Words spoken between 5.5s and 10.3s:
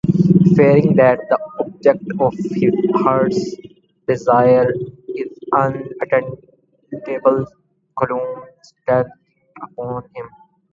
unattainable, gloom settles upon him.